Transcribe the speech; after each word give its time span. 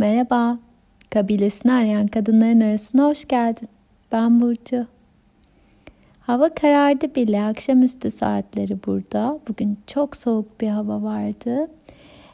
Merhaba, 0.00 0.58
kabilesini 1.10 1.72
arayan 1.72 2.06
kadınların 2.06 2.60
arasına 2.60 3.04
hoş 3.04 3.28
geldin. 3.28 3.68
Ben 4.12 4.40
Burcu. 4.40 4.86
Hava 6.20 6.48
karardı 6.48 7.14
bile 7.14 7.42
akşamüstü 7.42 8.10
saatleri 8.10 8.78
burada. 8.86 9.38
Bugün 9.48 9.78
çok 9.86 10.16
soğuk 10.16 10.60
bir 10.60 10.68
hava 10.68 11.02
vardı. 11.02 11.70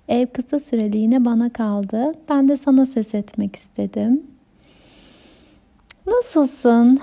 Ev 0.09 0.27
kısa 0.27 0.61
süreliğine 0.61 1.25
bana 1.25 1.53
kaldı. 1.53 2.13
Ben 2.29 2.49
de 2.49 2.57
sana 2.57 2.87
ses 2.87 3.15
etmek 3.15 3.57
istedim. 3.57 4.23
Nasılsın? 6.07 7.01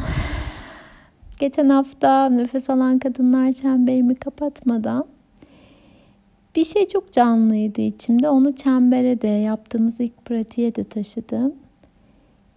Geçen 1.40 1.70
hafta 1.70 2.30
nefes 2.30 2.70
alan 2.70 3.00
kadınlar 3.00 3.52
çemberimi 3.52 4.16
kapatmadan 4.16 5.06
bir 6.56 6.64
şey 6.64 6.88
çok 6.88 7.12
canlıydı 7.12 7.82
içimde. 7.82 8.30
Onu 8.30 8.56
çembere 8.56 9.22
de 9.22 9.28
yaptığımız 9.28 10.00
ilk 10.00 10.26
pratiğe 10.26 10.76
de 10.76 10.84
taşıdım. 10.84 11.54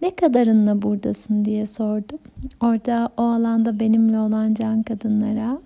Ne 0.01 0.15
kadarınla 0.15 0.81
buradasın 0.81 1.45
diye 1.45 1.65
sordum. 1.65 2.19
Orada 2.61 3.09
o 3.17 3.23
alanda 3.23 3.79
benimle 3.79 4.19
olan 4.19 4.53
can 4.53 4.83
kadınlara. 4.83 5.59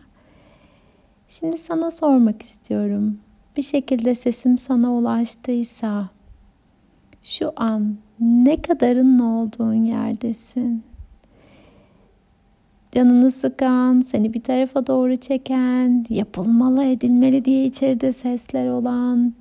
Şimdi 1.29 1.57
sana 1.57 1.91
sormak 1.91 2.41
istiyorum. 2.41 3.19
Bir 3.57 3.61
şekilde 3.61 4.15
sesim 4.15 4.57
sana 4.57 4.93
ulaştıysa 4.93 6.09
şu 7.23 7.53
an 7.55 7.97
ne 8.19 8.61
kadarınla 8.61 9.23
olduğun 9.23 9.73
yerdesin? 9.73 10.83
Canını 12.91 13.31
sıkan, 13.31 14.01
seni 14.01 14.33
bir 14.33 14.41
tarafa 14.41 14.87
doğru 14.87 15.15
çeken, 15.15 16.05
yapılmalı 16.09 16.83
edilmeli 16.83 17.45
diye 17.45 17.65
içeride 17.65 18.13
sesler 18.13 18.67
olan 18.67 19.33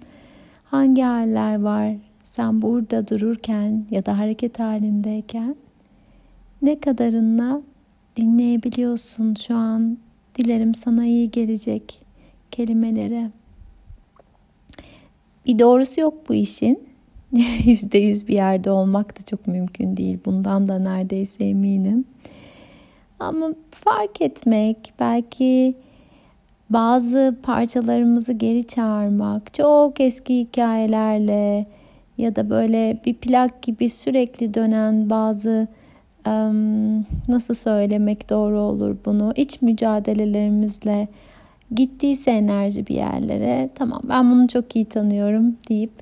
hangi 0.64 1.02
haller 1.02 1.60
var? 1.60 1.96
Sen 2.22 2.62
burada 2.62 3.08
dururken 3.08 3.84
ya 3.90 4.06
da 4.06 4.18
hareket 4.18 4.58
halindeyken 4.58 5.56
ne 6.62 6.80
kadarınla 6.80 7.62
dinleyebiliyorsun 8.16 9.34
şu 9.34 9.54
an? 9.54 9.98
Dilerim 10.38 10.74
sana 10.74 11.06
iyi 11.06 11.30
gelecek 11.30 12.00
kelimeleri. 12.50 13.30
Bir 15.46 15.58
doğrusu 15.58 16.00
yok 16.00 16.28
bu 16.28 16.34
işin. 16.34 16.82
Yüzde 17.64 17.98
yüz 17.98 18.28
bir 18.28 18.34
yerde 18.34 18.70
olmak 18.70 19.18
da 19.18 19.22
çok 19.22 19.46
mümkün 19.46 19.96
değil. 19.96 20.18
Bundan 20.24 20.66
da 20.66 20.78
neredeyse 20.78 21.44
eminim. 21.44 22.04
Ama 23.20 23.54
fark 23.70 24.20
etmek, 24.20 24.92
belki 25.00 25.74
bazı 26.70 27.36
parçalarımızı 27.42 28.32
geri 28.32 28.66
çağırmak, 28.66 29.54
çok 29.54 30.00
eski 30.00 30.38
hikayelerle 30.38 31.66
ya 32.18 32.36
da 32.36 32.50
böyle 32.50 33.00
bir 33.06 33.14
plak 33.14 33.62
gibi 33.62 33.90
sürekli 33.90 34.54
dönen 34.54 35.10
bazı 35.10 35.68
nasıl 37.28 37.54
söylemek 37.54 38.30
doğru 38.30 38.60
olur 38.60 38.96
bunu 39.04 39.32
iç 39.36 39.62
mücadelelerimizle 39.62 41.08
gittiyse 41.74 42.30
enerji 42.30 42.86
bir 42.86 42.94
yerlere 42.94 43.70
tamam 43.74 44.00
ben 44.08 44.30
bunu 44.30 44.48
çok 44.48 44.76
iyi 44.76 44.84
tanıyorum 44.84 45.56
deyip 45.68 45.92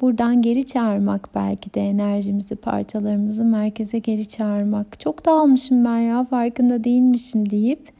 buradan 0.00 0.42
geri 0.42 0.66
çağırmak 0.66 1.28
belki 1.34 1.74
de 1.74 1.80
enerjimizi, 1.80 2.56
parçalarımızı 2.56 3.44
merkeze 3.44 3.98
geri 3.98 4.28
çağırmak. 4.28 5.00
Çok 5.00 5.26
dağılmışım 5.26 5.84
ben 5.84 5.98
ya 5.98 6.24
farkında 6.24 6.84
değilmişim 6.84 7.50
deyip 7.50 7.92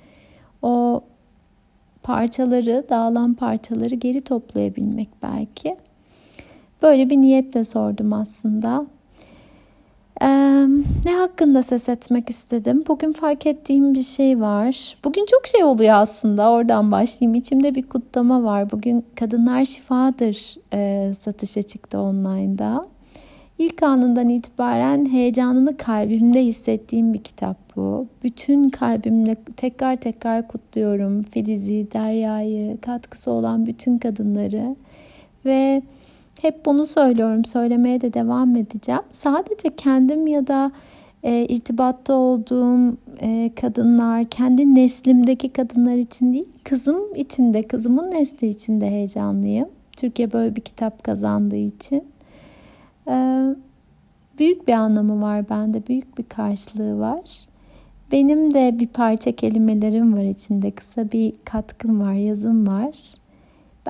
o 0.62 1.04
parçaları, 2.02 2.84
dağılan 2.90 3.34
parçaları 3.34 3.94
geri 3.94 4.20
toplayabilmek 4.20 5.08
belki. 5.22 5.76
Böyle 6.82 7.10
bir 7.10 7.16
niyetle 7.16 7.64
sordum 7.64 8.12
aslında. 8.12 8.86
Ee, 10.22 10.66
ne 11.04 11.14
hakkında 11.14 11.62
ses 11.62 11.88
etmek 11.88 12.30
istedim? 12.30 12.84
Bugün 12.88 13.12
fark 13.12 13.46
ettiğim 13.46 13.94
bir 13.94 14.02
şey 14.02 14.40
var. 14.40 14.96
Bugün 15.04 15.26
çok 15.26 15.46
şey 15.46 15.64
oluyor 15.64 15.94
aslında. 15.94 16.50
Oradan 16.50 16.90
başlayayım. 16.90 17.34
İçimde 17.34 17.74
bir 17.74 17.82
kutlama 17.82 18.42
var. 18.42 18.70
Bugün 18.70 19.04
Kadınlar 19.14 19.64
Şifadır 19.64 20.54
e, 20.74 21.12
satışa 21.14 21.62
çıktı 21.62 21.98
online'da. 21.98 22.88
İlk 23.58 23.82
anından 23.82 24.28
itibaren 24.28 25.06
heyecanını 25.12 25.76
kalbimde 25.76 26.44
hissettiğim 26.44 27.14
bir 27.14 27.18
kitap 27.18 27.76
bu. 27.76 28.06
Bütün 28.22 28.70
kalbimle 28.70 29.36
tekrar 29.56 29.96
tekrar 29.96 30.48
kutluyorum 30.48 31.22
Filiz'i, 31.22 31.88
Derya'yı, 31.92 32.80
katkısı 32.80 33.30
olan 33.30 33.66
bütün 33.66 33.98
kadınları. 33.98 34.76
Ve 35.44 35.82
hep 36.42 36.66
bunu 36.66 36.86
söylüyorum, 36.86 37.44
söylemeye 37.44 38.00
de 38.00 38.12
devam 38.12 38.56
edeceğim. 38.56 39.02
Sadece 39.10 39.76
kendim 39.76 40.26
ya 40.26 40.46
da 40.46 40.72
e, 41.22 41.44
irtibatta 41.44 42.14
olduğum 42.14 42.96
e, 43.20 43.50
kadınlar, 43.60 44.24
kendi 44.24 44.74
neslimdeki 44.74 45.48
kadınlar 45.48 45.96
için 45.96 46.32
değil, 46.32 46.48
kızım 46.64 47.14
için 47.14 47.54
de, 47.54 47.62
kızımın 47.62 48.10
nesli 48.10 48.48
için 48.48 48.80
de 48.80 48.90
heyecanlıyım. 48.90 49.68
Türkiye 49.96 50.32
böyle 50.32 50.56
bir 50.56 50.60
kitap 50.60 51.04
kazandığı 51.04 51.56
için. 51.56 52.04
E, 53.08 53.44
büyük 54.38 54.68
bir 54.68 54.72
anlamı 54.72 55.22
var 55.22 55.48
bende, 55.50 55.86
büyük 55.86 56.18
bir 56.18 56.24
karşılığı 56.24 57.00
var. 57.00 57.50
Benim 58.12 58.54
de 58.54 58.78
bir 58.78 58.86
parça 58.86 59.32
kelimelerim 59.32 60.16
var 60.16 60.24
içinde, 60.24 60.70
kısa 60.70 61.12
bir 61.12 61.32
katkım 61.44 62.00
var, 62.00 62.12
yazım 62.12 62.66
var. 62.66 63.19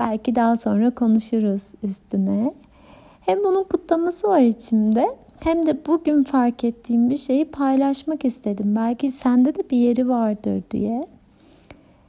Belki 0.01 0.35
daha 0.35 0.55
sonra 0.55 0.91
konuşuruz 0.91 1.73
üstüne. 1.83 2.53
Hem 3.21 3.43
bunun 3.43 3.63
kutlaması 3.63 4.27
var 4.27 4.41
içimde 4.41 5.05
hem 5.39 5.65
de 5.65 5.85
bugün 5.87 6.23
fark 6.23 6.63
ettiğim 6.63 7.09
bir 7.09 7.17
şeyi 7.17 7.45
paylaşmak 7.45 8.25
istedim. 8.25 8.75
Belki 8.75 9.11
sende 9.11 9.55
de 9.55 9.69
bir 9.69 9.77
yeri 9.77 10.09
vardır 10.09 10.63
diye. 10.71 11.01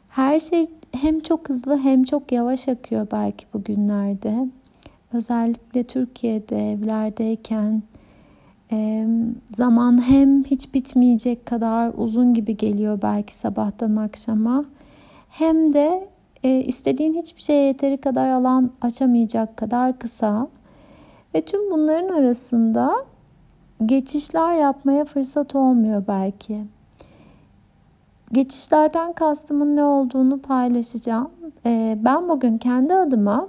Her 0.08 0.40
şey 0.40 0.66
hem 0.92 1.20
çok 1.20 1.48
hızlı 1.48 1.78
hem 1.78 2.04
çok 2.04 2.32
yavaş 2.32 2.68
akıyor 2.68 3.06
belki 3.12 3.46
bugünlerde. 3.54 4.48
Özellikle 5.12 5.82
Türkiye'de 5.82 6.72
evlerdeyken 6.72 7.82
zaman 9.54 10.08
hem 10.08 10.44
hiç 10.44 10.74
bitmeyecek 10.74 11.46
kadar 11.46 11.92
uzun 11.96 12.34
gibi 12.34 12.56
geliyor 12.56 13.02
belki 13.02 13.34
sabahtan 13.34 13.96
akşama 13.96 14.64
hem 15.28 15.74
de 15.74 16.11
e, 16.44 16.60
istediğin 16.60 17.14
hiçbir 17.14 17.42
şeye 17.42 17.66
yeteri 17.66 17.96
kadar 17.96 18.28
alan 18.28 18.70
açamayacak 18.80 19.56
kadar 19.56 19.98
kısa. 19.98 20.48
Ve 21.34 21.42
tüm 21.42 21.70
bunların 21.70 22.08
arasında 22.08 22.92
geçişler 23.86 24.54
yapmaya 24.54 25.04
fırsat 25.04 25.54
olmuyor 25.54 26.04
belki. 26.08 26.64
Geçişlerden 28.32 29.12
kastımın 29.12 29.76
ne 29.76 29.84
olduğunu 29.84 30.40
paylaşacağım. 30.42 31.30
E, 31.66 31.98
ben 32.04 32.28
bugün 32.28 32.58
kendi 32.58 32.94
adıma 32.94 33.48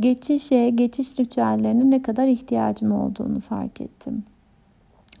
geçişe, 0.00 0.70
geçiş 0.70 1.18
ritüellerine 1.18 1.90
ne 1.90 2.02
kadar 2.02 2.26
ihtiyacım 2.26 2.92
olduğunu 2.92 3.40
fark 3.40 3.80
ettim. 3.80 4.24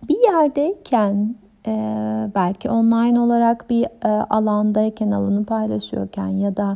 Bir 0.08 0.32
yerdeyken 0.32 1.34
e, 1.66 1.72
belki 2.34 2.70
online 2.70 3.20
olarak 3.20 3.70
bir 3.70 3.84
e, 3.84 4.08
alandayken 4.08 5.10
alanı 5.10 5.44
paylaşıyorken 5.44 6.28
ya 6.28 6.56
da 6.56 6.74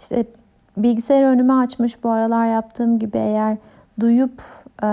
işte 0.00 0.24
bilgisayar 0.76 1.22
önüme 1.22 1.52
açmış 1.52 2.04
bu 2.04 2.10
aralar 2.10 2.46
yaptığım 2.46 2.98
gibi 2.98 3.18
eğer 3.18 3.56
duyup 4.00 4.42
e, 4.82 4.88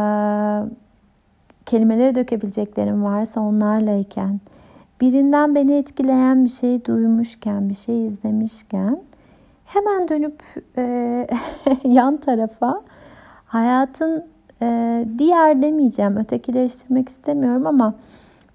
kelimeleri 1.66 2.16
dökebileceklerim 2.16 3.04
varsa 3.04 3.42
onlarlayken 3.42 4.40
birinden 5.02 5.56
beni 5.56 5.74
etkileyen 5.74 6.46
bir 6.46 6.50
şey 6.50 6.86
duymuşken 6.86 7.70
bir 7.70 7.74
şey 7.74 8.06
izlemişken 8.06 9.02
hemen 9.66 10.08
dönüp 10.08 10.42
e, 10.78 11.28
yan 11.84 12.18
tarafa 12.18 12.82
hayatın 13.46 14.26
e, 14.62 15.06
diğer 15.18 15.62
demeyeceğim 15.62 16.18
ötekileştirmek 16.18 17.10
istemiyorum 17.10 17.68
ama 17.68 17.94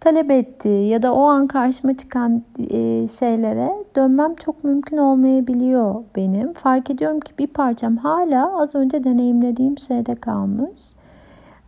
talep 0.03 0.31
ettiği 0.31 0.89
ya 0.89 1.03
da 1.03 1.15
o 1.15 1.23
an 1.23 1.47
karşıma 1.47 1.97
çıkan 1.97 2.43
e, 2.59 3.09
şeylere 3.09 3.73
dönmem 3.97 4.35
çok 4.35 4.65
mümkün 4.65 4.97
olmayabiliyor 4.97 5.95
benim. 6.17 6.53
Fark 6.53 6.91
ediyorum 6.91 7.21
ki 7.21 7.33
bir 7.39 7.47
parçam 7.47 7.97
hala 7.97 8.61
az 8.61 8.75
önce 8.75 9.05
deneyimlediğim 9.05 9.79
şeyde 9.79 10.15
kalmış. 10.15 10.81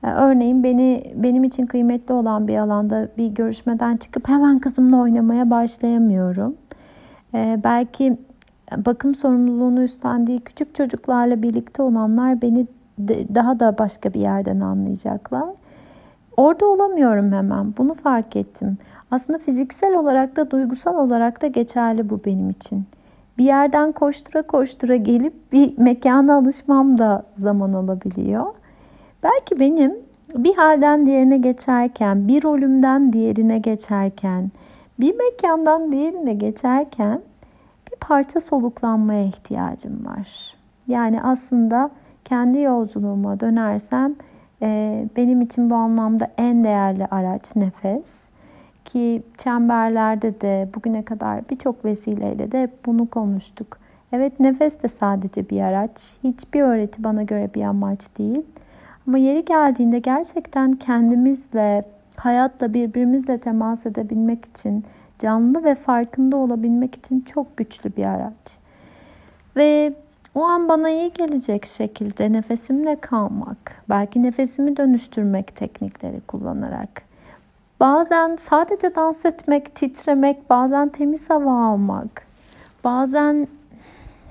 E, 0.05 0.11
örneğin 0.11 0.65
beni 0.65 1.13
benim 1.15 1.45
için 1.45 1.67
kıymetli 1.67 2.15
olan 2.15 2.49
bir 2.49 2.59
alanda 2.59 3.09
bir 3.19 3.27
görüşmeden 3.27 3.97
çıkıp 3.97 4.29
hemen 4.29 4.59
kızımla 4.59 5.01
oynamaya 5.01 5.51
başlayamıyorum. 5.51 6.57
E, 7.35 7.61
belki 7.65 8.17
bakım 8.77 9.15
sorumluluğunu 9.15 9.83
üstlendiği 9.83 10.41
küçük 10.41 10.75
çocuklarla 10.75 11.43
birlikte 11.43 11.83
olanlar 11.83 12.43
beni 12.43 12.67
daha 13.35 13.61
da 13.61 13.79
başka 13.79 14.15
bir 14.15 14.21
yerden 14.21 14.61
anlayacaklar. 14.61 15.64
Orada 16.37 16.67
olamıyorum 16.67 17.33
hemen. 17.33 17.75
Bunu 17.79 17.95
fark 17.95 18.37
ettim. 18.37 18.79
Aslında 19.11 19.39
fiziksel 19.39 19.95
olarak 19.95 20.37
da 20.37 20.51
duygusal 20.51 20.99
olarak 20.99 21.43
da 21.43 21.47
geçerli 21.47 22.11
bu 22.11 22.21
benim 22.25 22.51
için. 22.51 22.85
Bir 23.39 23.45
yerden 23.45 23.93
koştura 23.93 24.43
koştura 24.43 24.97
gelip 24.97 25.53
bir 25.53 25.79
mekana 25.79 26.37
alışmam 26.37 26.99
da 26.99 27.23
zaman 27.37 27.73
alabiliyor. 27.73 28.47
Belki 29.23 29.61
benim 29.61 29.95
bir 30.37 30.55
halden 30.55 31.07
diğerine 31.07 31.39
geçerken, 31.39 32.29
bir 32.29 32.43
rolümden 32.43 33.13
diğerine 33.13 33.59
geçerken, 33.59 34.51
bir 35.01 35.15
mekandan 35.15 35.93
diğerine 35.93 36.35
geçerken 36.35 37.21
bir 37.93 37.97
parça 37.97 38.41
soluklanmaya 38.41 39.25
ihtiyacım 39.25 40.05
var. 40.05 40.55
Yani 40.87 41.23
aslında 41.23 41.91
kendi 42.25 42.59
yolculuğuma 42.59 43.41
dönersem 43.41 44.15
benim 45.17 45.41
için 45.41 45.71
bu 45.71 45.75
anlamda 45.75 46.31
en 46.39 46.65
değerli 46.65 47.07
araç 47.07 47.57
nefes. 47.57 48.25
Ki 48.85 49.23
çemberlerde 49.39 50.41
de 50.41 50.69
bugüne 50.75 51.03
kadar 51.05 51.49
birçok 51.51 51.85
vesileyle 51.85 52.53
de 52.53 52.69
bunu 52.87 53.11
konuştuk. 53.11 53.79
Evet 54.13 54.41
nefes 54.41 54.83
de 54.83 54.89
sadece 54.89 55.51
bir 55.51 55.61
araç. 55.61 56.17
Hiçbir 56.25 56.63
öğreti 56.63 57.05
bana 57.05 57.23
göre 57.23 57.51
bir 57.55 57.63
amaç 57.63 58.19
değil. 58.19 58.43
Ama 59.09 59.19
yeri 59.19 59.45
geldiğinde 59.45 59.99
gerçekten 59.99 60.73
kendimizle, 60.73 61.85
hayatla, 62.17 62.75
birbirimizle 62.75 63.39
temas 63.39 63.87
edebilmek 63.87 64.45
için, 64.45 64.85
canlı 65.19 65.65
ve 65.65 65.75
farkında 65.75 66.37
olabilmek 66.37 66.95
için 66.95 67.21
çok 67.21 67.57
güçlü 67.57 67.97
bir 67.97 68.05
araç. 68.05 68.59
Ve 69.57 69.95
o 70.35 70.43
an 70.45 70.69
bana 70.69 70.91
iyi 70.91 71.13
gelecek 71.13 71.67
şekilde 71.67 72.33
nefesimle 72.33 73.01
kalmak, 73.01 73.83
belki 73.89 74.23
nefesimi 74.23 74.77
dönüştürmek 74.77 75.57
teknikleri 75.57 76.21
kullanarak. 76.21 77.03
Bazen 77.81 78.37
sadece 78.37 78.95
dans 78.95 79.25
etmek, 79.25 79.75
titremek, 79.75 80.51
bazen 80.51 80.89
temiz 80.89 81.31
hava 81.31 81.67
almak, 81.67 82.27
bazen 82.85 83.49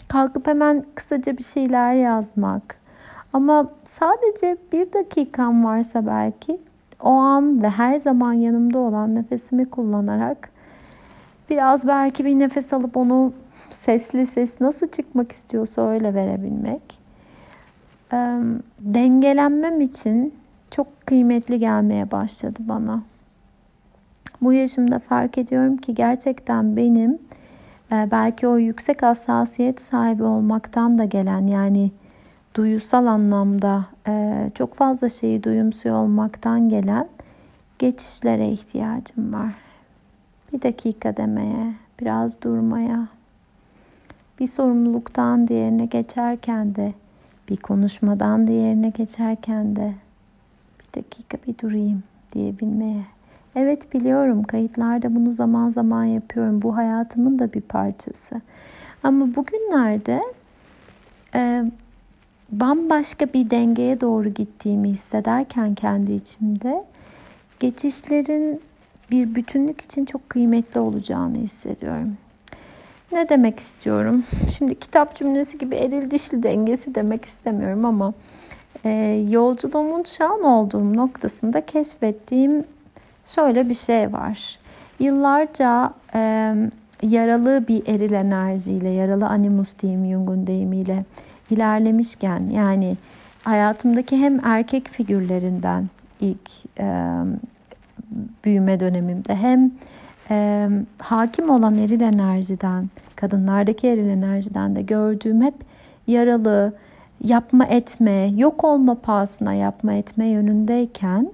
kalkıp 0.07 0.47
hemen 0.47 0.85
kısaca 0.95 1.37
bir 1.37 1.43
şeyler 1.43 1.93
yazmak. 1.93 2.75
Ama 3.33 3.67
sadece 3.83 4.57
bir 4.71 4.93
dakikam 4.93 5.65
varsa 5.65 6.07
belki 6.07 6.59
o 6.99 7.09
an 7.09 7.63
ve 7.63 7.69
her 7.69 7.97
zaman 7.97 8.33
yanımda 8.33 8.79
olan 8.79 9.15
nefesimi 9.15 9.69
kullanarak 9.69 10.52
biraz 11.49 11.87
belki 11.87 12.25
bir 12.25 12.39
nefes 12.39 12.73
alıp 12.73 12.97
onu 12.97 13.33
sesli 13.71 14.27
ses 14.27 14.61
nasıl 14.61 14.87
çıkmak 14.87 15.31
istiyorsa 15.31 15.89
öyle 15.89 16.13
verebilmek. 16.13 16.99
Dengelenmem 18.79 19.81
için 19.81 20.33
çok 20.71 21.05
kıymetli 21.05 21.59
gelmeye 21.59 22.11
başladı 22.11 22.59
bana. 22.59 23.03
Bu 24.41 24.53
yaşımda 24.53 24.99
fark 24.99 25.37
ediyorum 25.37 25.77
ki 25.77 25.95
gerçekten 25.95 26.77
benim 26.77 27.19
belki 27.91 28.47
o 28.47 28.57
yüksek 28.57 29.03
hassasiyet 29.03 29.81
sahibi 29.81 30.23
olmaktan 30.23 30.97
da 30.97 31.05
gelen 31.05 31.47
yani 31.47 31.91
duyusal 32.55 33.05
anlamda 33.05 33.85
çok 34.55 34.73
fazla 34.73 35.09
şeyi 35.09 35.43
duyumsuyor 35.43 35.95
olmaktan 35.95 36.69
gelen 36.69 37.07
geçişlere 37.79 38.49
ihtiyacım 38.49 39.33
var. 39.33 39.53
Bir 40.53 40.61
dakika 40.61 41.17
demeye, 41.17 41.73
biraz 42.01 42.41
durmaya, 42.41 43.07
bir 44.39 44.47
sorumluluktan 44.47 45.47
diğerine 45.47 45.85
geçerken 45.85 46.75
de, 46.75 46.93
bir 47.49 47.57
konuşmadan 47.57 48.47
diğerine 48.47 48.89
geçerken 48.89 49.75
de 49.75 49.93
bir 50.79 51.01
dakika 51.01 51.37
bir 51.47 51.57
durayım 51.57 52.03
diyebilmeye. 52.33 53.05
Evet 53.55 53.93
biliyorum 53.93 54.43
kayıtlarda 54.43 55.15
bunu 55.15 55.33
zaman 55.33 55.69
zaman 55.69 56.03
yapıyorum. 56.03 56.61
Bu 56.61 56.77
hayatımın 56.77 57.39
da 57.39 57.53
bir 57.53 57.61
parçası. 57.61 58.41
Ama 59.03 59.35
bugünlerde 59.35 60.21
e, 61.35 61.63
bambaşka 62.51 63.25
bir 63.33 63.49
dengeye 63.49 64.01
doğru 64.01 64.29
gittiğimi 64.29 64.89
hissederken 64.89 65.75
kendi 65.75 66.13
içimde 66.13 66.83
geçişlerin 67.59 68.61
bir 69.11 69.35
bütünlük 69.35 69.81
için 69.81 70.05
çok 70.05 70.29
kıymetli 70.29 70.79
olacağını 70.79 71.37
hissediyorum. 71.37 72.17
Ne 73.11 73.29
demek 73.29 73.59
istiyorum? 73.59 74.23
Şimdi 74.57 74.79
kitap 74.79 75.15
cümlesi 75.15 75.57
gibi 75.57 75.75
eril 75.75 76.11
dişli 76.11 76.43
dengesi 76.43 76.95
demek 76.95 77.25
istemiyorum 77.25 77.85
ama 77.85 78.13
e, 78.85 78.89
yolculuğumun 79.29 80.03
şu 80.03 80.25
an 80.25 80.43
olduğum 80.43 80.97
noktasında 80.97 81.65
keşfettiğim 81.65 82.65
şöyle 83.25 83.69
bir 83.69 83.75
şey 83.75 84.13
var. 84.13 84.59
Yıllarca 84.99 85.93
e, 86.15 86.53
yaralı 87.03 87.67
bir 87.67 87.87
eril 87.87 88.13
enerjiyle, 88.13 88.89
yaralı 88.89 89.27
animus 89.27 89.79
diyeyim 89.79 90.05
Jung'un 90.11 90.47
deyimiyle 90.47 91.05
ilerlemişken 91.49 92.49
yani 92.49 92.97
hayatımdaki 93.43 94.17
hem 94.17 94.45
erkek 94.45 94.89
figürlerinden 94.89 95.89
ilk 96.21 96.49
e, 96.79 97.17
büyüme 98.45 98.79
dönemimde 98.79 99.35
hem 99.35 99.71
e, 100.29 100.69
hakim 100.97 101.49
olan 101.49 101.77
eril 101.77 102.01
enerjiden, 102.01 102.89
kadınlardaki 103.15 103.87
eril 103.87 104.09
enerjiden 104.09 104.75
de 104.75 104.81
gördüğüm 104.81 105.41
hep 105.41 105.55
yaralı, 106.07 106.73
yapma 107.23 107.65
etme, 107.65 108.31
yok 108.37 108.63
olma 108.63 108.95
pahasına 108.95 109.53
yapma 109.53 109.93
etme 109.93 110.27
yönündeyken 110.27 111.31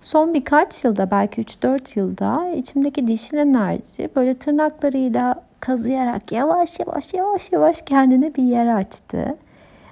son 0.00 0.34
birkaç 0.34 0.84
yılda 0.84 1.10
belki 1.10 1.42
3-4 1.42 1.98
yılda 1.98 2.48
içimdeki 2.48 3.06
dişil 3.06 3.36
enerji 3.36 4.08
böyle 4.16 4.34
tırnaklarıyla 4.34 5.34
kazıyarak 5.60 6.32
yavaş 6.32 6.80
yavaş 6.80 7.14
yavaş 7.14 7.52
yavaş 7.52 7.82
kendine 7.82 8.34
bir 8.34 8.42
yer 8.42 8.76
açtı. 8.76 9.36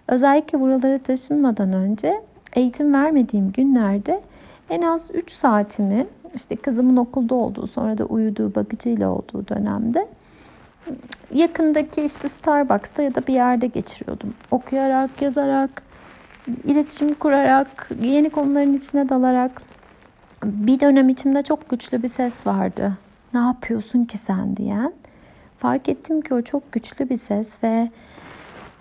Özellikle 0.08 0.60
buralara 0.60 0.98
taşınmadan 0.98 1.72
önce 1.72 2.22
eğitim 2.56 2.94
vermediğim 2.94 3.52
günlerde 3.52 4.20
en 4.70 4.82
az 4.82 5.10
3 5.14 5.32
saatimi 5.32 6.06
işte 6.34 6.56
kızımın 6.56 6.96
okulda 6.96 7.34
olduğu 7.34 7.66
sonra 7.66 7.98
da 7.98 8.04
uyuduğu 8.04 8.54
bakıcıyla 8.54 9.10
olduğu 9.10 9.48
dönemde 9.48 10.08
yakındaki 11.34 12.02
işte 12.02 12.28
Starbucks'ta 12.28 13.02
ya 13.02 13.14
da 13.14 13.26
bir 13.26 13.34
yerde 13.34 13.66
geçiriyordum. 13.66 14.34
Okuyarak, 14.50 15.22
yazarak, 15.22 15.82
iletişim 16.64 17.14
kurarak, 17.14 17.90
yeni 18.02 18.30
konuların 18.30 18.74
içine 18.74 19.08
dalarak. 19.08 19.62
Bir 20.44 20.80
dönem 20.80 21.08
içimde 21.08 21.42
çok 21.42 21.70
güçlü 21.70 22.02
bir 22.02 22.08
ses 22.08 22.46
vardı. 22.46 22.92
Ne 23.34 23.40
yapıyorsun 23.40 24.04
ki 24.04 24.18
sen 24.18 24.56
diyen. 24.56 24.92
Fark 25.58 25.88
ettim 25.88 26.20
ki 26.20 26.34
o 26.34 26.42
çok 26.42 26.72
güçlü 26.72 27.08
bir 27.08 27.18
ses 27.18 27.62
ve 27.62 27.90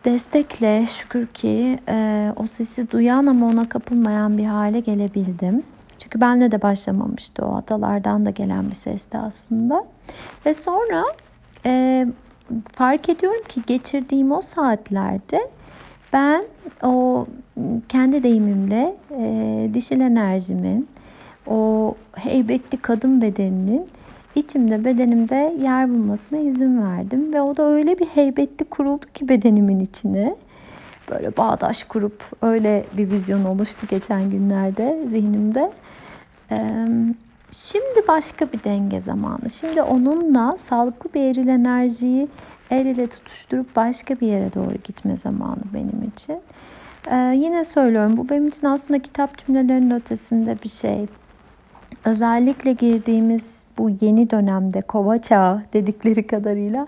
destekle 0.05 0.85
şükür 0.85 1.27
ki 1.27 1.79
e, 1.89 2.29
o 2.35 2.47
sesi 2.47 2.91
duyan 2.91 3.25
ama 3.25 3.45
ona 3.47 3.69
kapılmayan 3.69 4.37
bir 4.37 4.45
hale 4.45 4.79
gelebildim. 4.79 5.63
Çünkü 6.05 6.21
benle 6.21 6.51
de 6.51 6.61
başlamamıştı 6.61 7.45
o 7.45 7.55
atalardan 7.55 8.25
da 8.25 8.29
gelen 8.29 8.69
bir 8.69 8.75
sesti 8.75 9.17
aslında. 9.17 9.85
Ve 10.45 10.53
sonra 10.53 11.03
e, 11.65 12.05
fark 12.71 13.09
ediyorum 13.09 13.41
ki 13.47 13.61
geçirdiğim 13.67 14.31
o 14.31 14.41
saatlerde 14.41 15.49
ben 16.13 16.45
o 16.83 17.25
kendi 17.89 18.23
deyimimle 18.23 18.95
e, 19.11 19.69
dişil 19.73 19.99
enerjimin, 19.99 20.87
o 21.47 21.93
heybetli 22.15 22.77
kadın 22.77 23.21
bedeninin 23.21 23.87
içimde 24.35 24.85
bedenimde 24.85 25.55
yer 25.61 25.89
bulmasına 25.89 26.39
izin 26.39 26.81
verdim. 26.81 27.33
Ve 27.33 27.41
o 27.41 27.57
da 27.57 27.63
öyle 27.63 27.99
bir 27.99 28.05
heybetli 28.05 28.65
kuruldu 28.65 29.05
ki 29.13 29.29
bedenimin 29.29 29.79
içine. 29.79 30.35
Böyle 31.11 31.37
bağdaş 31.37 31.83
kurup 31.83 32.23
öyle 32.41 32.85
bir 32.97 33.11
vizyon 33.11 33.45
oluştu 33.45 33.87
geçen 33.89 34.29
günlerde 34.29 35.07
zihnimde. 35.09 35.71
Şimdi 37.51 38.07
başka 38.07 38.51
bir 38.51 38.63
denge 38.63 39.01
zamanı. 39.01 39.49
Şimdi 39.49 39.81
onunla 39.81 40.57
sağlıklı 40.57 41.13
bir 41.13 41.21
eril 41.21 41.47
enerjiyi 41.47 42.27
el 42.71 42.85
ile 42.85 43.07
tutuşturup 43.07 43.75
başka 43.75 44.19
bir 44.19 44.27
yere 44.27 44.53
doğru 44.53 44.75
gitme 44.83 45.17
zamanı 45.17 45.61
benim 45.73 46.11
için. 46.15 46.39
Yine 47.43 47.63
söylüyorum 47.63 48.17
bu 48.17 48.29
benim 48.29 48.47
için 48.47 48.67
aslında 48.67 49.01
kitap 49.01 49.37
cümlelerinin 49.37 49.91
ötesinde 49.91 50.57
bir 50.63 50.69
şey. 50.69 51.05
Özellikle 52.05 52.71
girdiğimiz 52.71 53.63
bu 53.77 53.89
yeni 54.01 54.29
dönemde 54.29 54.81
kova 54.81 55.17
çağı 55.17 55.61
dedikleri 55.73 56.27
kadarıyla 56.27 56.87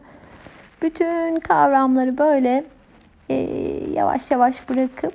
bütün 0.82 1.40
kavramları 1.40 2.18
böyle 2.18 2.66
e, 3.30 3.36
yavaş 3.94 4.32
yavaş 4.32 4.70
bırakıp 4.70 5.14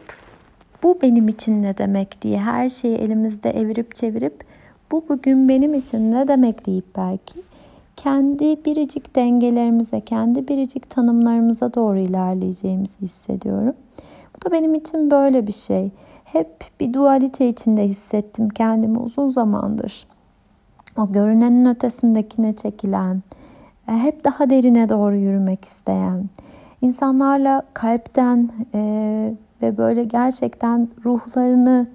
bu 0.82 0.98
benim 1.02 1.28
için 1.28 1.62
ne 1.62 1.78
demek 1.78 2.22
diye 2.22 2.40
her 2.40 2.68
şeyi 2.68 2.96
elimizde 2.96 3.50
evirip 3.50 3.94
çevirip 3.94 4.44
bu 4.92 5.04
bugün 5.08 5.48
benim 5.48 5.74
için 5.74 6.12
ne 6.12 6.28
demek 6.28 6.66
deyip 6.66 6.96
belki 6.96 7.42
kendi 7.96 8.64
biricik 8.64 9.16
dengelerimize, 9.16 10.00
kendi 10.00 10.48
biricik 10.48 10.90
tanımlarımıza 10.90 11.74
doğru 11.74 11.98
ilerleyeceğimizi 11.98 13.00
hissediyorum. 13.00 13.74
Bu 14.36 14.46
da 14.46 14.52
benim 14.52 14.74
için 14.74 15.10
böyle 15.10 15.46
bir 15.46 15.52
şey. 15.52 15.90
Hep 16.24 16.64
bir 16.80 16.92
dualite 16.92 17.48
içinde 17.48 17.88
hissettim 17.88 18.48
kendimi 18.48 18.98
uzun 18.98 19.28
zamandır. 19.28 20.06
O 20.98 21.12
görünenin 21.12 21.64
ötesindekine 21.64 22.52
çekilen, 22.52 23.22
e, 23.88 23.92
hep 23.92 24.24
daha 24.24 24.50
derine 24.50 24.88
doğru 24.88 25.16
yürümek 25.16 25.64
isteyen, 25.64 26.24
insanlarla 26.82 27.62
kalpten 27.74 28.50
e, 28.74 29.34
ve 29.62 29.76
böyle 29.76 30.04
gerçekten 30.04 30.88
ruhlarını 31.04 31.86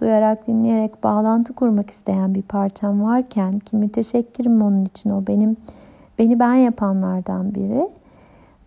duyarak 0.00 0.46
dinleyerek 0.46 1.04
bağlantı 1.04 1.52
kurmak 1.52 1.90
isteyen 1.90 2.34
bir 2.34 2.42
parçam 2.42 3.02
varken 3.02 3.52
ki 3.52 3.76
müteşekkirim 3.76 4.62
onun 4.62 4.84
için 4.84 5.10
o 5.10 5.26
benim 5.26 5.56
beni 6.18 6.40
ben 6.40 6.54
yapanlardan 6.54 7.54
biri. 7.54 7.88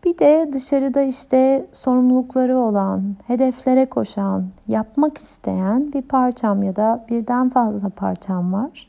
Bir 0.06 0.18
de 0.18 0.50
dışarıda 0.54 1.02
işte 1.02 1.66
sorumlulukları 1.72 2.58
olan, 2.58 3.16
hedeflere 3.28 3.86
koşan, 3.86 4.46
yapmak 4.68 5.18
isteyen 5.18 5.94
bir 5.94 6.02
parçam 6.02 6.64
ya 6.64 6.76
da 6.76 7.06
birden 7.10 7.50
fazla 7.50 7.90
parçam 7.90 8.54
var. 8.54 8.89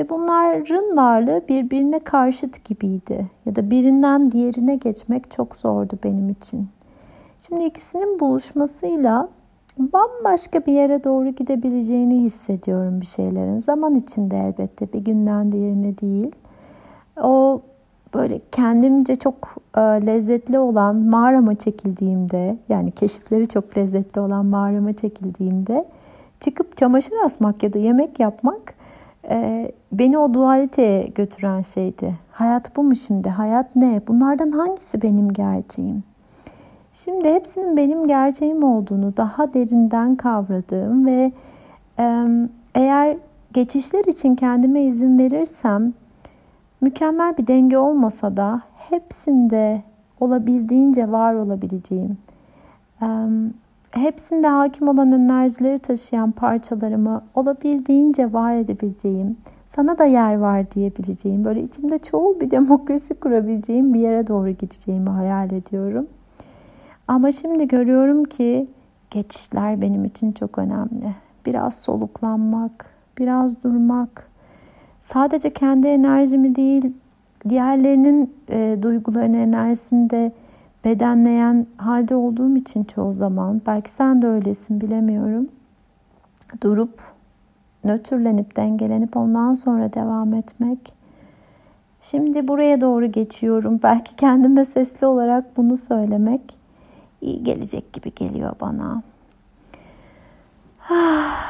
Ve 0.00 0.08
bunların 0.08 0.96
varlığı 0.96 1.42
birbirine 1.48 1.98
karşıt 1.98 2.64
gibiydi. 2.64 3.26
Ya 3.46 3.56
da 3.56 3.70
birinden 3.70 4.32
diğerine 4.32 4.76
geçmek 4.76 5.30
çok 5.30 5.56
zordu 5.56 5.98
benim 6.04 6.28
için. 6.28 6.68
Şimdi 7.38 7.64
ikisinin 7.64 8.20
buluşmasıyla 8.20 9.28
bambaşka 9.78 10.66
bir 10.66 10.72
yere 10.72 11.04
doğru 11.04 11.28
gidebileceğini 11.28 12.22
hissediyorum 12.22 13.00
bir 13.00 13.06
şeylerin. 13.06 13.58
Zaman 13.58 13.94
içinde 13.94 14.38
elbette 14.38 14.92
bir 14.92 14.98
günden 14.98 15.52
diğerine 15.52 15.98
değil. 15.98 16.32
O 17.22 17.60
böyle 18.14 18.40
kendimce 18.52 19.16
çok 19.16 19.54
e, 19.76 19.80
lezzetli 19.80 20.58
olan 20.58 20.96
mağarama 20.96 21.54
çekildiğimde 21.54 22.56
yani 22.68 22.90
keşifleri 22.90 23.48
çok 23.48 23.78
lezzetli 23.78 24.20
olan 24.20 24.46
mağarama 24.46 24.92
çekildiğimde 24.92 25.84
çıkıp 26.40 26.76
çamaşır 26.76 27.14
asmak 27.24 27.62
ya 27.62 27.72
da 27.72 27.78
yemek 27.78 28.20
yapmak 28.20 28.79
e, 29.28 29.72
beni 29.92 30.18
o 30.18 30.34
dualiteye 30.34 31.06
götüren 31.06 31.60
şeydi. 31.60 32.14
Hayat 32.30 32.76
bu 32.76 32.82
mu 32.82 32.96
şimdi? 32.96 33.28
Hayat 33.28 33.76
ne? 33.76 34.00
Bunlardan 34.08 34.50
hangisi 34.50 35.02
benim 35.02 35.28
gerçeğim? 35.28 36.02
Şimdi 36.92 37.28
hepsinin 37.28 37.76
benim 37.76 38.06
gerçeğim 38.06 38.64
olduğunu 38.64 39.16
daha 39.16 39.54
derinden 39.54 40.16
kavradığım 40.16 41.06
ve 41.06 41.32
e, 41.98 42.26
eğer 42.74 43.16
geçişler 43.52 44.04
için 44.04 44.34
kendime 44.34 44.82
izin 44.82 45.18
verirsem 45.18 45.92
mükemmel 46.80 47.36
bir 47.36 47.46
denge 47.46 47.78
olmasa 47.78 48.36
da 48.36 48.62
hepsinde 48.90 49.82
olabildiğince 50.20 51.12
var 51.12 51.34
olabileceğim, 51.34 52.18
hepsinde 53.90 54.48
hakim 54.48 54.88
olan 54.88 55.12
enerjileri 55.12 55.78
taşıyan 55.78 56.30
parçalarımı 56.30 57.22
olabildiğince 57.34 58.32
var 58.32 58.54
edebileceğim, 58.54 59.36
sana 59.68 59.98
da 59.98 60.04
yer 60.04 60.38
var 60.38 60.70
diyebileceğim, 60.70 61.44
böyle 61.44 61.62
içimde 61.62 61.98
çoğul 61.98 62.40
bir 62.40 62.50
demokrasi 62.50 63.14
kurabileceğim 63.14 63.94
bir 63.94 64.00
yere 64.00 64.26
doğru 64.26 64.50
gideceğimi 64.50 65.10
hayal 65.10 65.52
ediyorum. 65.52 66.06
Ama 67.08 67.32
şimdi 67.32 67.68
görüyorum 67.68 68.24
ki 68.24 68.68
geçişler 69.10 69.80
benim 69.80 70.04
için 70.04 70.32
çok 70.32 70.58
önemli. 70.58 71.14
Biraz 71.46 71.78
soluklanmak, 71.78 72.86
biraz 73.18 73.64
durmak, 73.64 74.30
sadece 75.00 75.52
kendi 75.52 75.88
enerjimi 75.88 76.56
değil, 76.56 76.92
diğerlerinin 77.48 78.34
e, 78.48 78.78
duygularını, 78.82 79.36
enerjisini 79.36 80.10
de 80.10 80.32
bedenleyen 80.84 81.66
halde 81.76 82.14
olduğum 82.14 82.56
için 82.56 82.84
çoğu 82.84 83.12
zaman, 83.12 83.62
belki 83.66 83.90
sen 83.90 84.22
de 84.22 84.26
öylesin 84.26 84.80
bilemiyorum, 84.80 85.48
durup, 86.62 87.00
nötrlenip, 87.84 88.56
dengelenip 88.56 89.16
ondan 89.16 89.54
sonra 89.54 89.92
devam 89.92 90.34
etmek. 90.34 90.94
Şimdi 92.00 92.48
buraya 92.48 92.80
doğru 92.80 93.12
geçiyorum. 93.12 93.80
Belki 93.82 94.16
kendime 94.16 94.64
sesli 94.64 95.06
olarak 95.06 95.56
bunu 95.56 95.76
söylemek 95.76 96.58
iyi 97.20 97.42
gelecek 97.42 97.92
gibi 97.92 98.14
geliyor 98.14 98.52
bana. 98.60 99.02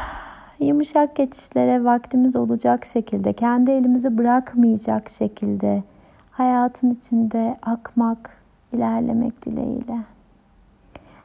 Yumuşak 0.61 1.17
geçişlere 1.17 1.85
vaktimiz 1.85 2.37
olacak 2.37 2.85
şekilde, 2.85 3.33
kendi 3.33 3.71
elimizi 3.71 4.19
bırakmayacak 4.19 5.11
şekilde 5.11 5.83
hayatın 6.31 6.91
içinde 6.91 7.57
akmak, 7.63 8.40
ilerlemek 8.73 9.47
dileğiyle. 9.47 9.99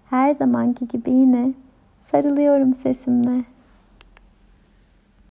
Her 0.10 0.32
zamanki 0.32 0.88
gibi 0.88 1.12
yine 1.12 1.54
sarılıyorum 2.00 2.76
sesimle. 2.76 3.44